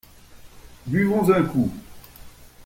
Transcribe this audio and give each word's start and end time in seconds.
Buvons 0.87 1.29
un 1.29 1.43
coup. 1.43 1.69